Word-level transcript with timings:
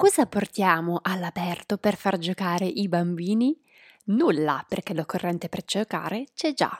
Cosa 0.00 0.24
portiamo 0.24 0.98
all'aperto 1.02 1.76
per 1.76 1.94
far 1.94 2.16
giocare 2.16 2.64
i 2.64 2.88
bambini? 2.88 3.54
Nulla, 4.04 4.64
perché 4.66 4.94
l'occorrente 4.94 5.50
per 5.50 5.62
giocare 5.62 6.28
c'è 6.34 6.54
già. 6.54 6.70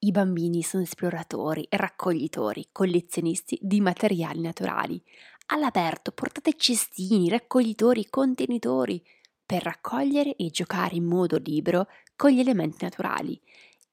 I 0.00 0.10
bambini 0.10 0.62
sono 0.62 0.82
esploratori, 0.82 1.66
raccoglitori, 1.70 2.68
collezionisti 2.70 3.58
di 3.62 3.80
materiali 3.80 4.42
naturali. 4.42 5.02
All'aperto 5.46 6.12
portate 6.12 6.56
cestini, 6.58 7.30
raccoglitori, 7.30 8.10
contenitori 8.10 9.02
per 9.46 9.62
raccogliere 9.62 10.36
e 10.36 10.50
giocare 10.50 10.94
in 10.94 11.06
modo 11.06 11.38
libero 11.38 11.86
con 12.16 12.32
gli 12.32 12.40
elementi 12.40 12.84
naturali. 12.84 13.40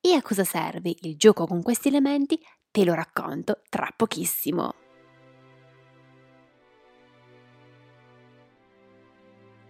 E 0.02 0.16
a 0.16 0.22
cosa 0.22 0.44
serve 0.44 0.94
il 1.00 1.16
gioco 1.16 1.48
con 1.48 1.62
questi 1.62 1.88
elementi? 1.88 2.38
Te 2.72 2.84
lo 2.84 2.94
racconto 2.94 3.62
tra 3.70 3.90
pochissimo. 3.96 4.85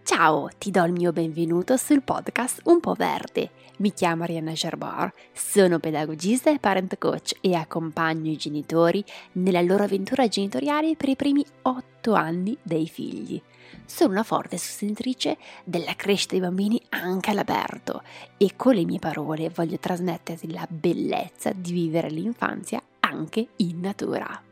Ciao, 0.06 0.48
ti 0.56 0.70
do 0.70 0.84
il 0.84 0.92
mio 0.92 1.10
benvenuto 1.10 1.76
sul 1.76 2.00
podcast 2.00 2.60
Un 2.66 2.78
po' 2.78 2.94
Verde. 2.94 3.50
Mi 3.78 3.92
chiamo 3.92 4.22
Arianna 4.22 4.52
Gerbar, 4.52 5.12
sono 5.32 5.80
pedagogista 5.80 6.48
e 6.48 6.60
parent 6.60 6.96
coach 6.96 7.36
e 7.40 7.54
accompagno 7.54 8.30
i 8.30 8.36
genitori 8.36 9.04
nella 9.32 9.62
loro 9.62 9.82
avventura 9.82 10.28
genitoriale 10.28 10.94
per 10.94 11.08
i 11.08 11.16
primi 11.16 11.44
otto 11.62 12.14
anni 12.14 12.56
dei 12.62 12.86
figli. 12.86 13.42
Sono 13.84 14.12
una 14.12 14.22
forte 14.22 14.58
sostenitrice 14.58 15.38
della 15.64 15.96
crescita 15.96 16.36
dei 16.36 16.40
bambini 16.40 16.80
anche 16.90 17.30
all'aperto 17.30 18.02
e 18.36 18.52
con 18.54 18.76
le 18.76 18.84
mie 18.84 19.00
parole 19.00 19.50
voglio 19.50 19.80
trasmetterti 19.80 20.52
la 20.52 20.66
bellezza 20.70 21.50
di 21.52 21.72
vivere 21.72 22.10
l'infanzia 22.10 22.80
anche 23.00 23.48
in 23.56 23.80
natura. 23.80 24.45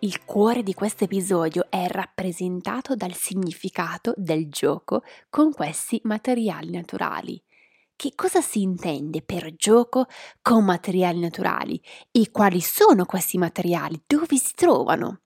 Il 0.00 0.24
cuore 0.24 0.62
di 0.62 0.74
questo 0.74 1.02
episodio 1.02 1.66
è 1.68 1.88
rappresentato 1.88 2.94
dal 2.94 3.14
significato 3.14 4.14
del 4.16 4.48
gioco 4.48 5.02
con 5.28 5.52
questi 5.52 6.00
materiali 6.04 6.70
naturali. 6.70 7.42
Che 7.96 8.12
cosa 8.14 8.40
si 8.40 8.62
intende 8.62 9.22
per 9.22 9.56
gioco 9.56 10.06
con 10.40 10.64
materiali 10.64 11.18
naturali 11.18 11.82
e 12.12 12.30
quali 12.30 12.60
sono 12.60 13.06
questi 13.06 13.38
materiali? 13.38 14.00
Dove 14.06 14.36
si 14.36 14.52
trovano? 14.54 15.22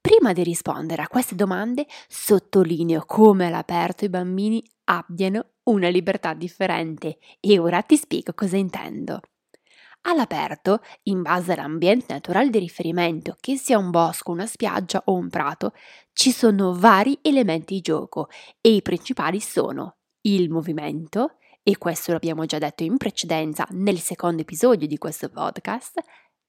Prima 0.00 0.32
di 0.32 0.42
rispondere 0.42 1.02
a 1.02 1.08
queste 1.08 1.34
domande, 1.34 1.86
sottolineo 2.08 3.04
come 3.04 3.48
all'aperto 3.48 4.06
i 4.06 4.08
bambini 4.08 4.64
abbiano 4.84 5.56
una 5.64 5.88
libertà 5.88 6.32
differente 6.32 7.18
e 7.38 7.58
ora 7.58 7.82
ti 7.82 7.98
spiego 7.98 8.32
cosa 8.32 8.56
intendo. 8.56 9.20
All'aperto, 10.08 10.82
in 11.04 11.22
base 11.22 11.52
all'ambiente 11.52 12.12
naturale 12.12 12.48
di 12.48 12.60
riferimento, 12.60 13.36
che 13.40 13.56
sia 13.56 13.76
un 13.76 13.90
bosco, 13.90 14.30
una 14.30 14.46
spiaggia 14.46 15.02
o 15.06 15.14
un 15.14 15.28
prato, 15.28 15.72
ci 16.12 16.30
sono 16.30 16.74
vari 16.74 17.18
elementi 17.22 17.74
di 17.74 17.80
gioco 17.80 18.28
e 18.60 18.76
i 18.76 18.82
principali 18.82 19.40
sono 19.40 19.96
il 20.22 20.48
movimento, 20.48 21.38
e 21.62 21.76
questo 21.76 22.12
l'abbiamo 22.12 22.44
già 22.46 22.58
detto 22.58 22.84
in 22.84 22.96
precedenza 22.96 23.66
nel 23.70 23.98
secondo 23.98 24.42
episodio 24.42 24.86
di 24.86 24.96
questo 24.96 25.28
podcast, 25.28 25.98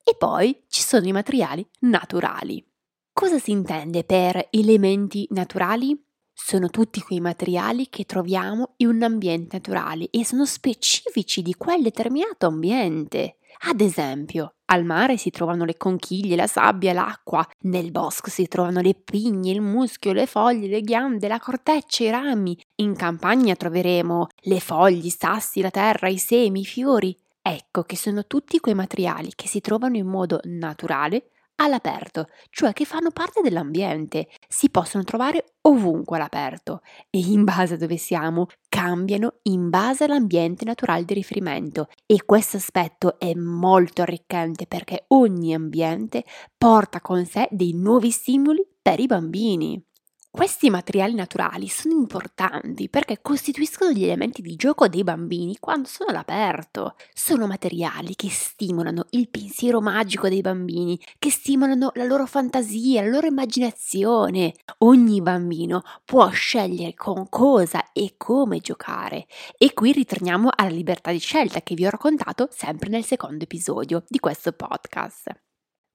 e 0.03 0.15
poi 0.15 0.63
ci 0.67 0.83
sono 0.83 1.07
i 1.07 1.11
materiali 1.11 1.67
naturali. 1.79 2.63
Cosa 3.11 3.39
si 3.39 3.49
intende 3.49 4.03
per 4.03 4.49
elementi 4.51 5.27
naturali? 5.31 5.99
Sono 6.39 6.69
tutti 6.69 7.01
quei 7.01 7.19
materiali 7.19 7.89
che 7.89 8.05
troviamo 8.05 8.75
in 8.77 8.87
un 8.89 9.01
ambiente 9.01 9.57
naturale 9.57 10.07
e 10.11 10.23
sono 10.23 10.45
specifici 10.45 11.41
di 11.41 11.55
quel 11.55 11.81
determinato 11.81 12.45
ambiente. 12.45 13.37
Ad 13.67 13.81
esempio, 13.81 14.53
al 14.65 14.85
mare 14.85 15.17
si 15.17 15.31
trovano 15.31 15.65
le 15.65 15.75
conchiglie, 15.75 16.35
la 16.37 16.47
sabbia, 16.47 16.93
l'acqua, 16.93 17.45
nel 17.61 17.91
bosco 17.91 18.29
si 18.29 18.47
trovano 18.47 18.81
le 18.81 18.93
pigne, 18.93 19.51
il 19.51 19.61
muschio, 19.61 20.13
le 20.13 20.27
foglie, 20.27 20.67
le 20.67 20.81
ghiande, 20.81 21.27
la 21.27 21.39
corteccia, 21.39 22.03
i 22.03 22.11
rami. 22.11 22.57
In 22.75 22.95
campagna 22.95 23.55
troveremo 23.55 24.27
le 24.43 24.59
foglie, 24.59 25.07
i 25.07 25.09
sassi, 25.09 25.59
la 25.59 25.71
terra, 25.71 26.07
i 26.07 26.19
semi, 26.19 26.61
i 26.61 26.65
fiori. 26.65 27.17
Ecco 27.41 27.81
che 27.81 27.97
sono 27.97 28.25
tutti 28.25 28.59
quei 28.59 28.75
materiali 28.75 29.31
che 29.35 29.47
si 29.47 29.59
trovano 29.59 29.97
in 29.97 30.07
modo 30.07 30.39
naturale 30.43 31.31
all'aperto, 31.57 32.29
cioè 32.49 32.73
che 32.73 32.85
fanno 32.85 33.11
parte 33.11 33.41
dell'ambiente, 33.41 34.27
si 34.47 34.69
possono 34.69 35.03
trovare 35.03 35.53
ovunque 35.61 36.17
all'aperto 36.17 36.81
e 37.09 37.19
in 37.19 37.43
base 37.43 37.75
a 37.75 37.77
dove 37.77 37.97
siamo 37.97 38.47
cambiano 38.69 39.39
in 39.43 39.69
base 39.69 40.05
all'ambiente 40.05 40.65
naturale 40.65 41.05
di 41.05 41.13
riferimento 41.13 41.87
e 42.05 42.23
questo 42.25 42.57
aspetto 42.57 43.19
è 43.19 43.33
molto 43.33 44.01
arricchente 44.01 44.65
perché 44.65 45.05
ogni 45.09 45.53
ambiente 45.53 46.23
porta 46.57 47.01
con 47.01 47.25
sé 47.25 47.47
dei 47.51 47.73
nuovi 47.73 48.11
stimoli 48.11 48.65
per 48.81 48.99
i 48.99 49.05
bambini. 49.05 49.83
Questi 50.29 50.69
materiali 50.69 51.15
naturali 51.15 51.67
sono 51.67 51.95
importanti 51.95 52.89
perché 52.89 53.21
costituiscono 53.21 53.91
gli 53.91 54.03
elementi 54.03 54.43
di 54.43 54.55
gioco 54.55 54.87
dei 54.87 55.03
bambini 55.03 55.57
quando 55.59 55.87
sono 55.87 56.11
all'aperto. 56.11 56.95
Sono 57.11 57.47
materiali 57.47 58.15
che 58.15 58.29
stimolano 58.29 59.07
il 59.11 59.29
pensiero 59.29 59.81
magico 59.81 60.29
dei 60.29 60.41
bambini, 60.41 60.99
che 61.17 61.31
stimolano 61.31 61.91
la 61.95 62.03
loro 62.03 62.27
fantasia, 62.27 63.01
la 63.01 63.09
loro 63.09 63.25
immaginazione. 63.25 64.53
Ogni 64.79 65.21
bambino 65.21 65.81
può 66.05 66.29
scegliere 66.29 66.93
con 66.93 67.27
cosa 67.29 67.91
e 67.91 68.13
come 68.15 68.59
giocare. 68.59 69.25
E 69.57 69.73
qui 69.73 69.91
ritorniamo 69.91 70.49
alla 70.55 70.69
libertà 70.69 71.11
di 71.11 71.19
scelta 71.19 71.61
che 71.61 71.73
vi 71.73 71.87
ho 71.87 71.89
raccontato 71.89 72.47
sempre 72.51 72.89
nel 72.89 73.03
secondo 73.03 73.43
episodio 73.43 74.03
di 74.07 74.19
questo 74.19 74.51
podcast. 74.51 75.31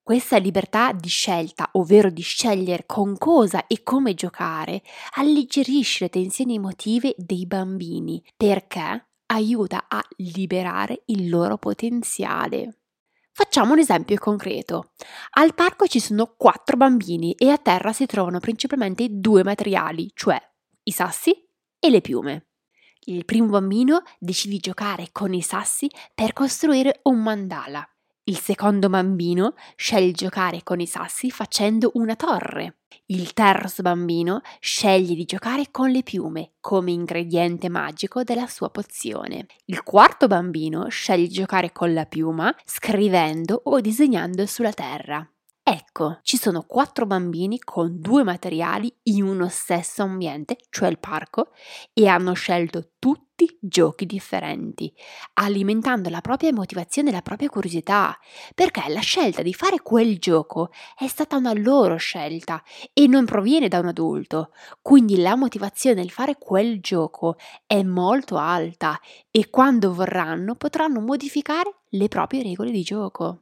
Questa 0.04 0.36
libertà 0.36 0.90
di 0.90 1.08
scelta, 1.08 1.68
ovvero 1.74 2.10
di 2.10 2.22
scegliere 2.22 2.86
con 2.86 3.16
cosa 3.16 3.68
e 3.68 3.84
come 3.84 4.14
giocare, 4.14 4.82
alleggerisce 5.14 6.04
le 6.04 6.10
tensioni 6.10 6.56
emotive 6.56 7.14
dei 7.16 7.46
bambini 7.46 8.20
perché 8.36 9.10
aiuta 9.26 9.84
a 9.86 10.02
liberare 10.16 11.02
il 11.06 11.28
loro 11.28 11.56
potenziale. 11.56 12.80
Facciamo 13.30 13.74
un 13.74 13.78
esempio 13.78 14.18
concreto. 14.18 14.90
Al 15.34 15.54
parco 15.54 15.86
ci 15.86 16.00
sono 16.00 16.34
quattro 16.36 16.76
bambini 16.76 17.34
e 17.34 17.50
a 17.50 17.56
terra 17.56 17.92
si 17.92 18.04
trovano 18.06 18.40
principalmente 18.40 19.06
due 19.08 19.44
materiali, 19.44 20.10
cioè 20.14 20.36
i 20.82 20.90
sassi 20.90 21.32
e 21.78 21.90
le 21.90 22.00
piume. 22.00 22.48
Il 23.04 23.24
primo 23.24 23.46
bambino 23.46 24.02
decide 24.18 24.54
di 24.54 24.60
giocare 24.60 25.10
con 25.12 25.32
i 25.32 25.42
sassi 25.42 25.88
per 26.12 26.32
costruire 26.32 26.98
un 27.04 27.22
mandala. 27.22 27.86
Il 28.24 28.38
secondo 28.38 28.88
bambino 28.88 29.54
sceglie 29.74 30.06
di 30.06 30.12
giocare 30.12 30.62
con 30.62 30.78
i 30.78 30.86
sassi 30.86 31.28
facendo 31.32 31.90
una 31.94 32.14
torre. 32.14 32.76
Il 33.06 33.32
terzo 33.32 33.82
bambino 33.82 34.42
sceglie 34.60 35.16
di 35.16 35.24
giocare 35.24 35.72
con 35.72 35.90
le 35.90 36.04
piume 36.04 36.52
come 36.60 36.92
ingrediente 36.92 37.68
magico 37.68 38.22
della 38.22 38.46
sua 38.46 38.70
pozione. 38.70 39.46
Il 39.64 39.82
quarto 39.82 40.28
bambino 40.28 40.86
sceglie 40.88 41.26
di 41.26 41.34
giocare 41.34 41.72
con 41.72 41.92
la 41.92 42.04
piuma 42.06 42.54
scrivendo 42.64 43.60
o 43.64 43.80
disegnando 43.80 44.46
sulla 44.46 44.72
terra. 44.72 45.28
Ecco, 45.64 46.20
ci 46.22 46.36
sono 46.36 46.62
quattro 46.62 47.06
bambini 47.06 47.58
con 47.58 48.00
due 48.00 48.22
materiali 48.22 48.92
in 49.04 49.24
uno 49.24 49.48
stesso 49.48 50.02
ambiente, 50.02 50.58
cioè 50.70 50.88
il 50.88 50.98
parco, 50.98 51.50
e 51.92 52.06
hanno 52.06 52.34
scelto 52.34 52.90
tutti 53.00 53.31
giochi 53.72 54.04
differenti, 54.04 54.92
alimentando 55.34 56.10
la 56.10 56.20
propria 56.20 56.52
motivazione 56.52 57.08
e 57.08 57.12
la 57.12 57.22
propria 57.22 57.48
curiosità, 57.48 58.16
perché 58.54 58.82
la 58.88 59.00
scelta 59.00 59.40
di 59.40 59.54
fare 59.54 59.80
quel 59.80 60.18
gioco 60.18 60.70
è 60.96 61.08
stata 61.08 61.36
una 61.36 61.54
loro 61.54 61.96
scelta 61.96 62.62
e 62.92 63.06
non 63.06 63.24
proviene 63.24 63.68
da 63.68 63.78
un 63.78 63.86
adulto, 63.86 64.52
quindi 64.82 65.16
la 65.16 65.34
motivazione 65.34 65.96
nel 65.96 66.10
fare 66.10 66.36
quel 66.38 66.80
gioco 66.80 67.36
è 67.66 67.82
molto 67.82 68.36
alta 68.36 69.00
e 69.30 69.48
quando 69.48 69.94
vorranno 69.94 70.54
potranno 70.54 71.00
modificare 71.00 71.74
le 71.88 72.08
proprie 72.08 72.42
regole 72.42 72.70
di 72.70 72.82
gioco. 72.82 73.41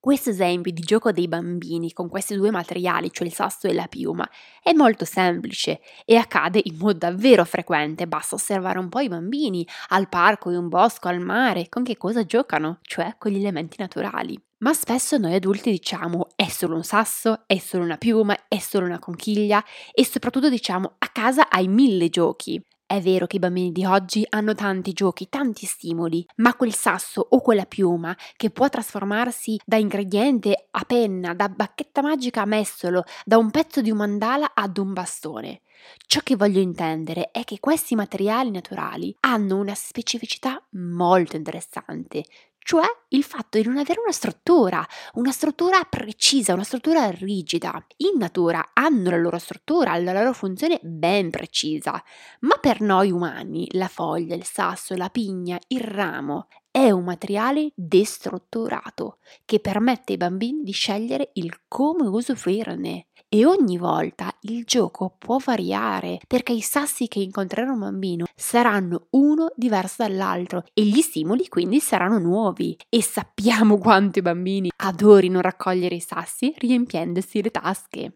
Questo 0.00 0.30
esempio 0.30 0.70
di 0.72 0.80
gioco 0.82 1.10
dei 1.10 1.26
bambini 1.26 1.92
con 1.92 2.08
questi 2.08 2.36
due 2.36 2.52
materiali, 2.52 3.10
cioè 3.12 3.26
il 3.26 3.32
sasso 3.32 3.66
e 3.66 3.74
la 3.74 3.88
piuma, 3.88 4.28
è 4.62 4.72
molto 4.72 5.04
semplice 5.04 5.80
e 6.04 6.14
accade 6.14 6.60
in 6.62 6.76
modo 6.76 6.98
davvero 6.98 7.44
frequente, 7.44 8.06
basta 8.06 8.36
osservare 8.36 8.78
un 8.78 8.88
po' 8.88 9.00
i 9.00 9.08
bambini 9.08 9.66
al 9.88 10.08
parco, 10.08 10.50
in 10.50 10.56
un 10.56 10.68
bosco, 10.68 11.08
al 11.08 11.18
mare, 11.18 11.68
con 11.68 11.82
che 11.82 11.96
cosa 11.96 12.24
giocano, 12.24 12.78
cioè 12.82 13.16
con 13.18 13.32
gli 13.32 13.38
elementi 13.38 13.76
naturali. 13.80 14.40
Ma 14.58 14.72
spesso 14.72 15.18
noi 15.18 15.34
adulti 15.34 15.70
diciamo 15.72 16.28
è 16.36 16.46
solo 16.48 16.76
un 16.76 16.84
sasso, 16.84 17.42
è 17.46 17.58
solo 17.58 17.82
una 17.82 17.96
piuma, 17.98 18.46
è 18.46 18.58
solo 18.58 18.86
una 18.86 19.00
conchiglia 19.00 19.64
e 19.92 20.04
soprattutto 20.04 20.48
diciamo 20.48 20.94
a 20.98 21.08
casa 21.08 21.48
hai 21.48 21.66
mille 21.66 22.08
giochi. 22.08 22.60
È 22.90 23.02
vero 23.02 23.26
che 23.26 23.36
i 23.36 23.38
bambini 23.38 23.70
di 23.70 23.84
oggi 23.84 24.24
hanno 24.30 24.54
tanti 24.54 24.94
giochi, 24.94 25.28
tanti 25.28 25.66
stimoli, 25.66 26.24
ma 26.36 26.54
quel 26.54 26.72
sasso 26.72 27.20
o 27.28 27.42
quella 27.42 27.66
piuma 27.66 28.16
che 28.34 28.48
può 28.48 28.66
trasformarsi 28.70 29.60
da 29.62 29.76
ingrediente 29.76 30.68
a 30.70 30.84
penna, 30.86 31.34
da 31.34 31.50
bacchetta 31.50 32.00
magica 32.00 32.40
a 32.40 32.46
mestolo, 32.46 33.04
da 33.26 33.36
un 33.36 33.50
pezzo 33.50 33.82
di 33.82 33.90
un 33.90 33.98
mandala 33.98 34.52
ad 34.54 34.78
un 34.78 34.94
bastone. 34.94 35.60
Ciò 36.06 36.20
che 36.22 36.34
voglio 36.34 36.60
intendere 36.60 37.30
è 37.30 37.44
che 37.44 37.60
questi 37.60 37.94
materiali 37.94 38.50
naturali 38.50 39.14
hanno 39.20 39.58
una 39.58 39.74
specificità 39.74 40.58
molto 40.70 41.36
interessante, 41.36 42.24
cioè 42.68 42.84
il 43.08 43.24
fatto 43.24 43.56
di 43.56 43.64
non 43.64 43.78
avere 43.78 43.98
una 43.98 44.12
struttura, 44.12 44.86
una 45.14 45.32
struttura 45.32 45.84
precisa, 45.84 46.52
una 46.52 46.64
struttura 46.64 47.08
rigida. 47.08 47.82
In 47.96 48.18
natura 48.18 48.72
hanno 48.74 49.08
la 49.08 49.16
loro 49.16 49.38
struttura, 49.38 49.96
la 49.96 50.12
loro 50.12 50.34
funzione 50.34 50.78
ben 50.82 51.30
precisa, 51.30 51.92
ma 52.40 52.58
per 52.60 52.82
noi 52.82 53.10
umani 53.10 53.66
la 53.70 53.88
foglia, 53.88 54.34
il 54.34 54.44
sasso, 54.44 54.94
la 54.96 55.08
pigna, 55.08 55.58
il 55.68 55.80
ramo 55.80 56.48
è 56.70 56.90
un 56.90 57.04
materiale 57.04 57.72
destrutturato 57.74 59.16
che 59.46 59.60
permette 59.60 60.12
ai 60.12 60.18
bambini 60.18 60.62
di 60.62 60.72
scegliere 60.72 61.30
il 61.34 61.62
come 61.68 62.06
usufruirne. 62.06 63.06
E 63.30 63.44
ogni 63.44 63.76
volta 63.76 64.34
il 64.42 64.64
gioco 64.64 65.14
può 65.18 65.36
variare 65.36 66.18
perché 66.26 66.52
i 66.52 66.62
sassi 66.62 67.08
che 67.08 67.18
incontrerà 67.18 67.70
un 67.70 67.80
bambino 67.80 68.24
saranno 68.34 69.08
uno 69.10 69.52
diverso 69.54 70.02
dall'altro 70.02 70.64
e 70.72 70.82
gli 70.84 71.02
stimoli 71.02 71.46
quindi 71.46 71.78
saranno 71.78 72.18
nuovi. 72.18 72.74
E 72.88 73.02
sappiamo 73.02 73.76
quanto 73.78 74.20
i 74.20 74.22
bambini 74.22 74.70
adorino 74.74 75.42
raccogliere 75.42 75.96
i 75.96 76.00
sassi 76.00 76.54
riempiendosi 76.56 77.42
le 77.42 77.50
tasche. 77.50 78.12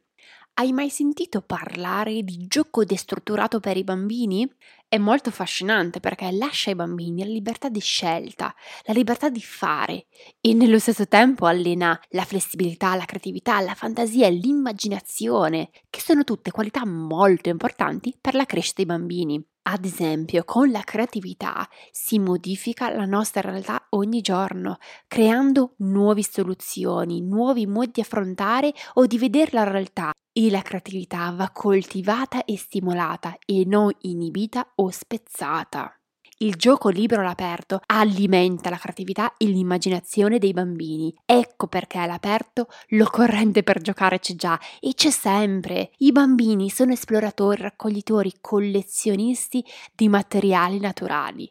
Hai 0.54 0.70
mai 0.72 0.90
sentito 0.90 1.40
parlare 1.40 2.22
di 2.22 2.46
gioco 2.46 2.84
destrutturato 2.84 3.58
per 3.58 3.76
i 3.76 3.84
bambini? 3.84 4.46
È 4.87 4.99
molto 4.99 5.31
affascinante 5.31 5.99
perché 5.99 6.31
lascia 6.31 6.69
ai 6.70 6.76
bambini 6.76 7.25
la 7.25 7.31
libertà 7.31 7.70
di 7.70 7.81
scelta, 7.81 8.54
la 8.84 8.93
libertà 8.93 9.31
di 9.31 9.40
fare 9.40 10.06
e 10.40 10.52
nello 10.52 10.78
stesso 10.78 11.08
tempo 11.08 11.46
allena 11.46 11.99
la 12.10 12.25
flessibilità, 12.25 12.94
la 12.94 13.06
creatività, 13.06 13.60
la 13.60 13.75
fantasia 13.75 14.26
e 14.26 14.32
l'immaginazione, 14.32 15.70
che 15.88 16.00
sono 16.00 16.22
tutte 16.22 16.50
qualità 16.50 16.84
molto 16.84 17.48
importanti 17.48 18.14
per 18.20 18.34
la 18.34 18.44
crescita 18.44 18.82
dei 18.82 18.87
bambini. 18.87 19.43
Ad 19.64 19.84
esempio, 19.84 20.42
con 20.44 20.70
la 20.70 20.82
creatività 20.82 21.68
si 21.92 22.18
modifica 22.18 22.92
la 22.92 23.04
nostra 23.04 23.42
realtà 23.42 23.86
ogni 23.90 24.20
giorno, 24.20 24.78
creando 25.06 25.74
nuove 25.78 26.24
soluzioni, 26.24 27.20
nuovi 27.20 27.66
modi 27.66 27.92
di 27.94 28.00
affrontare 28.00 28.74
o 28.94 29.06
di 29.06 29.18
vedere 29.18 29.50
la 29.52 29.64
realtà. 29.64 30.10
E 30.34 30.50
la 30.50 30.62
creatività 30.62 31.30
va 31.30 31.50
coltivata 31.50 32.44
e 32.44 32.56
stimolata 32.56 33.36
e 33.44 33.64
non 33.66 33.92
inibita 34.00 34.72
o 34.76 34.90
spezzata. 34.90 36.01
Il 36.42 36.56
gioco 36.56 36.88
libero 36.88 37.20
all'aperto 37.20 37.80
alimenta 37.86 38.68
la 38.68 38.76
creatività 38.76 39.36
e 39.36 39.46
l'immaginazione 39.46 40.38
dei 40.38 40.52
bambini. 40.52 41.14
Ecco 41.24 41.68
perché 41.68 41.98
all'aperto 41.98 42.66
l'occorrente 42.88 43.62
per 43.62 43.80
giocare 43.80 44.18
c'è 44.18 44.34
già 44.34 44.58
e 44.80 44.92
c'è 44.94 45.10
sempre. 45.10 45.92
I 45.98 46.10
bambini 46.10 46.68
sono 46.68 46.90
esploratori, 46.90 47.62
raccoglitori, 47.62 48.38
collezionisti 48.40 49.64
di 49.94 50.08
materiali 50.08 50.80
naturali 50.80 51.48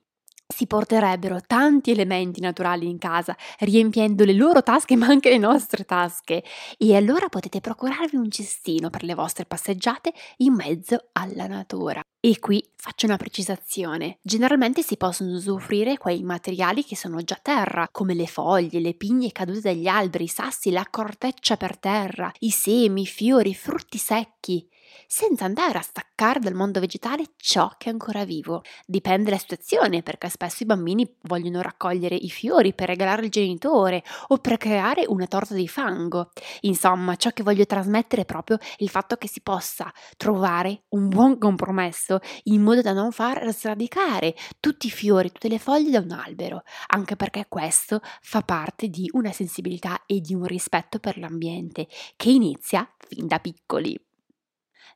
si 0.51 0.67
porterebbero 0.67 1.39
tanti 1.45 1.91
elementi 1.91 2.39
naturali 2.39 2.87
in 2.87 2.97
casa, 2.97 3.35
riempiendo 3.59 4.23
le 4.25 4.33
loro 4.33 4.61
tasche 4.61 4.95
ma 4.97 5.07
anche 5.07 5.29
le 5.29 5.37
nostre 5.37 5.85
tasche. 5.85 6.43
E 6.77 6.95
allora 6.95 7.29
potete 7.29 7.61
procurarvi 7.61 8.15
un 8.15 8.29
cestino 8.29 8.89
per 8.89 9.03
le 9.03 9.15
vostre 9.15 9.45
passeggiate 9.45 10.13
in 10.37 10.53
mezzo 10.53 11.09
alla 11.13 11.47
natura. 11.47 12.01
E 12.23 12.37
qui 12.37 12.63
faccio 12.75 13.07
una 13.07 13.17
precisazione. 13.17 14.19
Generalmente 14.21 14.83
si 14.83 14.95
possono 14.95 15.31
usufruire 15.31 15.97
quei 15.97 16.21
materiali 16.21 16.83
che 16.83 16.95
sono 16.95 17.23
già 17.23 17.39
terra, 17.41 17.87
come 17.91 18.13
le 18.13 18.27
foglie, 18.27 18.79
le 18.79 18.93
pigne 18.93 19.31
cadute 19.31 19.61
dagli 19.61 19.87
alberi, 19.87 20.25
i 20.25 20.27
sassi, 20.27 20.69
la 20.69 20.85
corteccia 20.87 21.57
per 21.57 21.77
terra, 21.77 22.31
i 22.39 22.51
semi, 22.51 23.01
i 23.01 23.07
fiori, 23.07 23.49
i 23.49 23.55
frutti 23.55 23.97
secchi 23.97 24.69
senza 25.07 25.45
andare 25.45 25.77
a 25.77 25.81
staccare 25.81 26.39
dal 26.39 26.53
mondo 26.53 26.79
vegetale 26.79 27.25
ciò 27.37 27.71
che 27.77 27.89
è 27.89 27.91
ancora 27.91 28.25
vivo. 28.25 28.63
Dipende 28.85 29.25
dalla 29.25 29.37
situazione, 29.37 30.03
perché 30.03 30.29
spesso 30.29 30.63
i 30.63 30.65
bambini 30.65 31.09
vogliono 31.23 31.61
raccogliere 31.61 32.15
i 32.15 32.29
fiori 32.29 32.73
per 32.73 32.87
regalare 32.87 33.23
al 33.23 33.29
genitore 33.29 34.03
o 34.27 34.37
per 34.37 34.57
creare 34.57 35.05
una 35.07 35.27
torta 35.27 35.53
di 35.53 35.67
fango. 35.67 36.31
Insomma, 36.61 37.15
ciò 37.15 37.31
che 37.31 37.43
voglio 37.43 37.65
trasmettere 37.65 38.23
è 38.23 38.25
proprio 38.25 38.57
il 38.77 38.89
fatto 38.89 39.15
che 39.17 39.27
si 39.27 39.41
possa 39.41 39.91
trovare 40.17 40.83
un 40.89 41.09
buon 41.09 41.37
compromesso 41.37 42.19
in 42.43 42.61
modo 42.61 42.81
da 42.81 42.93
non 42.93 43.11
far 43.11 43.51
sradicare 43.53 44.35
tutti 44.59 44.87
i 44.87 44.91
fiori, 44.91 45.31
tutte 45.31 45.49
le 45.49 45.59
foglie 45.59 45.91
da 45.91 45.99
un 45.99 46.11
albero, 46.11 46.63
anche 46.87 47.15
perché 47.15 47.45
questo 47.47 48.01
fa 48.21 48.41
parte 48.41 48.87
di 48.87 49.09
una 49.13 49.31
sensibilità 49.31 50.03
e 50.05 50.21
di 50.21 50.33
un 50.33 50.45
rispetto 50.45 50.99
per 50.99 51.17
l'ambiente 51.17 51.87
che 52.15 52.29
inizia 52.29 52.89
fin 53.07 53.27
da 53.27 53.39
piccoli 53.39 53.97